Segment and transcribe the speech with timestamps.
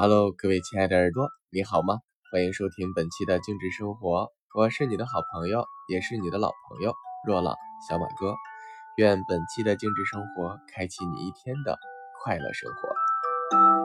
[0.00, 1.98] Hello，各位亲爱的耳朵，你好吗？
[2.30, 6.94] 欢迎收听本期的精致生活，我是你的好朋友，也是你的老朋友
[7.26, 7.56] 若朗
[7.88, 8.36] 小马哥。
[8.96, 11.76] 愿本期的精致生活开启你一天的
[12.22, 13.77] 快乐生活。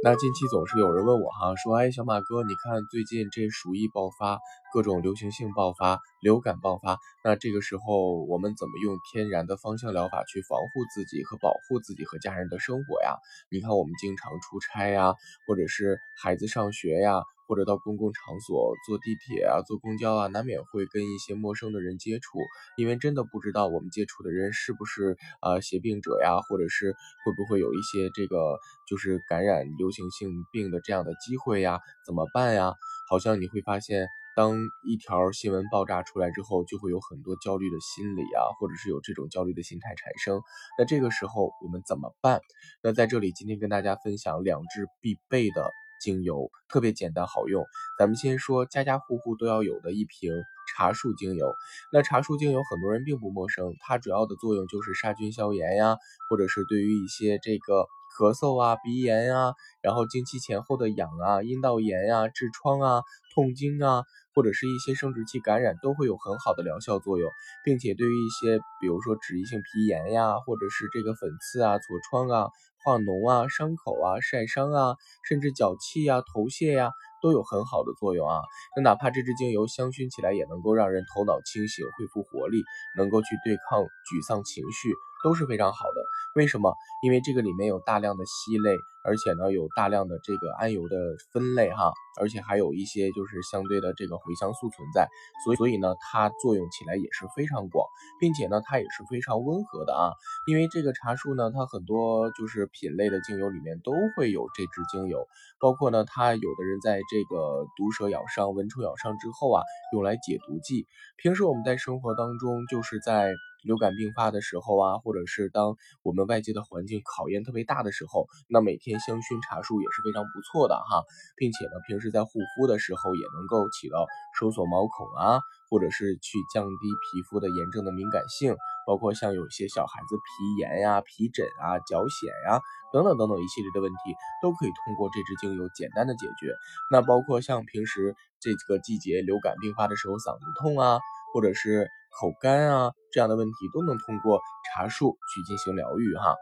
[0.00, 4.38] 那近期总是有人问我哈，说哎，小马哥，你看最近这鼠疫爆发，
[4.72, 13.16] 各种流行性爆发，流感爆发，那这个时候我们怎么用天然的芳香疗法去防护自己和保护自己和家人的生活呀？
[13.50, 15.16] 你看我们经常出差呀，
[15.48, 17.24] 或者是孩子上学呀。
[17.48, 22.38] 或者到公共场所坐地铁啊，坐公交啊，难免会跟一些陌生的人接触，
[22.76, 26.92] 因为真的不知道我们接触的人是不是呃携病者呀，或者是
[27.24, 31.80] 会不会有一些这个就是感染流行性病的这样的机会呀？
[32.06, 32.74] 怎么办呀？
[33.08, 34.06] 好像你会发现，
[34.36, 34.54] 当
[34.86, 40.42] 一条新闻爆炸出来之后，就会有很多焦虑的心理啊，或者是有这种焦虑的心态产生。
[40.78, 42.42] 那这个时候我们怎么办？
[42.82, 45.70] 那在这里今天跟大家分享两支必备的。
[46.00, 47.64] 精油特别简单好用，
[47.98, 50.32] 咱们先说家家户户都要有的一瓶
[50.76, 51.52] 茶树精油。
[51.92, 55.96] 那茶树精油很多人并不陌生，它主要的作用就是杀菌消炎呀，
[56.28, 57.86] 或者是对于一些这个
[58.18, 63.02] 咳嗽啊、鼻炎呀，然后经期前后的痒啊、阴道炎呀、痔疮啊、
[63.34, 64.04] 痛经啊，
[64.34, 67.30] 或者是一些生殖器感染都会有很好的疗效作用，
[67.64, 72.48] 并且对于一些比如说脂溢性皮炎呀，或者是这个粉刺啊、痤疮啊。
[72.88, 74.96] 化脓啊、伤口啊、晒伤啊，
[75.28, 78.40] 甚至脚气呀、头屑呀，都有很好的作用啊。
[78.76, 82.64] 那哪怕这支精油香薰起来，也能够让人头脑清醒、恢复活力，
[82.96, 84.88] 能够去对抗沮丧情绪。
[85.24, 86.00] 都是非常好的，
[86.38, 86.72] 为什么？
[87.02, 90.94] 因为这个里面有大量的烯类，而且呢有大量的这个桉油的
[91.32, 95.08] 分类哈，而且还有一些就是相对的这个茴香素存在，
[95.44, 97.84] 所以所以呢它作用起来也是非常广，
[98.20, 100.14] 并且呢它也是非常温和的啊。
[100.46, 105.26] 因为这个茶树呢，它很多就是品类的精油里面都会有这支精油，
[105.58, 109.62] 包括呢它有的人在这个毒蛇咬伤、蚊虫咬伤之后啊，
[109.92, 110.86] 用来解毒剂。
[111.16, 113.34] 平时我们在生活当中就是在。
[113.62, 121.02] 流感病发的时候啊，或者是当我们外界的环境考验特别大的时候，那每天香薰茶树也是非常不错的哈，
[121.36, 124.06] 并且呢，平时在护肤的时候也能够起到
[124.38, 132.60] 收缩毛孔啊，或者是去降低皮肤的炎症的敏感性，包括像有些小孩子皮炎呀、皮疹啊、脚癣呀
[132.92, 136.54] 等等等等一系列的问题，都可以通过这支精油简单的解决。
[136.90, 141.00] 那包括像平时这个季节流感病发的时候，嗓子痛啊，
[141.32, 141.88] 或者是。
[142.20, 146.34] 口干啊，这样的问题都能通过茶树去进行疗愈哈。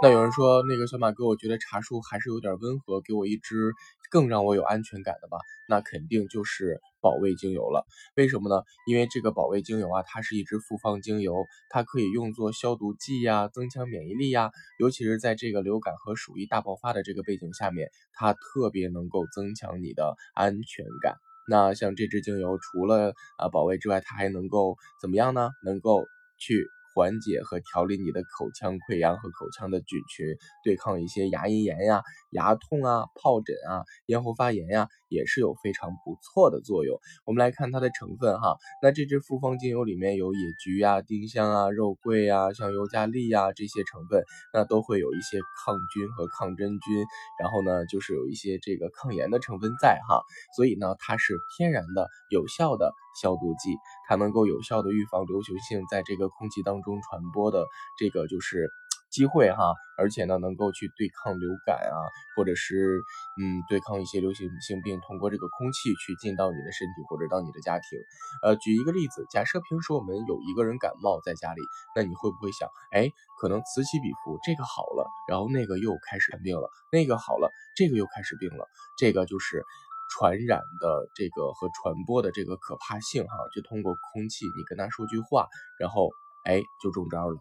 [0.00, 3.72] 那有人说，那个小马哥，我觉得茶树还是有点温和，给我一支
[4.10, 5.36] 更让我有安全感的吧。
[5.68, 7.84] 那肯定就是保卫精油了。
[8.16, 8.62] 为什么呢？
[8.86, 11.34] 因为这个保卫精油啊，它是一支复方精油，
[11.68, 14.52] 它可以用作消毒剂呀，增强免疫力呀。
[14.78, 21.16] 尤其是在这个流感和鼠疫大爆发的这个背景下面，它特别能够增强你的安全感。
[21.48, 25.50] 那像这支精油，除了啊保卫之外，它还能够怎么样呢？
[25.62, 26.06] 能够
[26.38, 26.70] 去。
[26.94, 36.98] 缓解和调理你的口腔溃疡和口腔的菌群，对抗一些牙龈炎呀、牙痛啊、疱疹啊、咽喉发炎呀，也是有非常不错的作用。
[37.24, 47.04] 我们来看它的成分哈，那这支复方精油里面有野菊呀、丁香啊、肉桂呀、像尤加利呀这些成分，那都会有一些抗菌和抗真菌，
[47.40, 50.20] 然后呢，就是有一些这个抗炎的成分在哈，
[50.56, 53.76] 所以呢，它是天然的、有效的消毒剂。
[54.12, 57.64] 它能够有效的预防流行性在这个空气当中传播的
[57.98, 58.70] 这个就是
[59.10, 61.96] 机会哈，而且呢能够去对抗流感啊，
[62.36, 63.00] 或者是
[63.40, 67.98] 嗯对抗一些流行性病，通过这个空气去进到你的身体或者到你的家庭。
[68.42, 71.62] 呃，举一个例子，假设平时我们有一个人感冒在家里，
[71.96, 73.08] 那你会不会想，哎，
[73.40, 78.68] 可能此起彼伏，这个好了，然后那个又开始病了，那个好了，这个又开始病了，
[78.98, 79.64] 这个就是。
[80.12, 85.48] 传染的这个和传播的这个可怕性，哈，就通过空气，你跟他说句话，
[85.80, 86.10] 然后，
[86.44, 87.36] 哎，就中招了。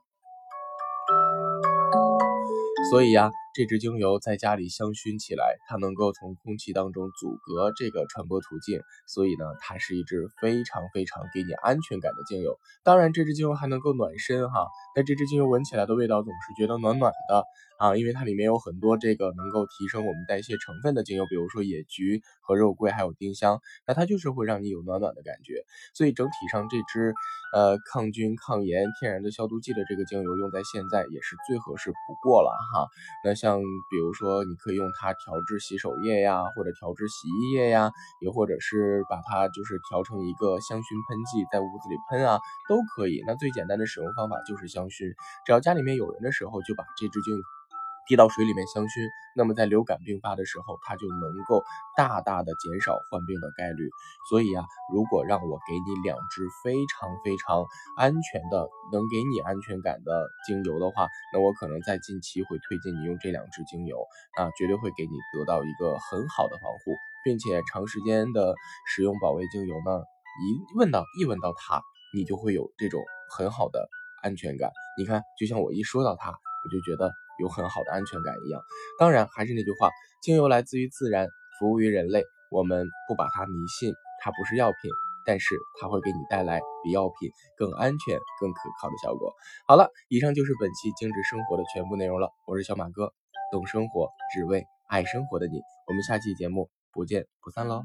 [2.90, 12.58] 所以呀，这支精油在家里香薰起来，它能够从空气当中阻隔这个传播途径，所以呢，它是一支非常非常给你安全感的精油。
[12.84, 17.44] 当然，这支精油还能够暖身，哈，但这支精油闻起来的味道总是觉得暖暖的。
[17.82, 25.66] 啊，因为它里面有很多这个能够提升我们代谢成分的精油，比如说野菊和肉桂，还有丁香，那它就是会让你有暖暖的感觉。
[25.96, 27.16] 所以整体上这支
[27.56, 32.86] 呃抗菌抗炎天然的消毒剂的这个精油用在现在也是最合适不过了哈。
[33.26, 33.60] 那像
[33.90, 37.92] 比如说你可以用它调制洗手液呀，或者调制洗衣液呀，
[38.22, 42.40] 也或者是把它就是调成一个香薰喷剂在屋子里喷啊，
[42.70, 43.24] 都可以。
[43.26, 47.61] 那最简单的使用方法就是香薰，只要家里面有人的时候，就把这支精油。
[48.08, 51.64] 滴到水里面香薰，那么在流感并发的时候，它就能够
[51.96, 53.88] 大大的减少患病的概率。
[54.30, 57.64] 所以啊，如果让我给你两支非常非常
[57.96, 63.96] 安全的、能给你安全感的精油的话，那我可能在近期会推荐你用这两支精油
[64.36, 66.92] 啊，绝对会给你得到一个很好的防护，
[67.24, 68.56] 并且长时间的
[68.88, 70.04] 使用保卫精油呢，
[70.44, 71.82] 一闻到一闻到它，
[72.14, 73.02] 你就会有这种
[73.38, 73.88] 很好的
[74.22, 74.72] 安全感。
[74.98, 77.12] 你看，就像我一说到它，我就觉得。
[77.42, 78.62] 有很好的安全感一样，
[79.00, 79.90] 当然还是那句话，
[80.22, 81.28] 精油来自于自然，
[81.60, 83.92] 服务于人类，我们不把它迷信，
[84.24, 84.92] 它不是药品，
[85.26, 89.34] 但是它会给你带来比药品更安全、更可靠的效果。
[89.68, 93.12] 好了，以上就是本期精致生活的全部内容了，我是小马哥，
[93.52, 97.82] 懂生活，只为爱生活的你，我们下期节目不见不散喽。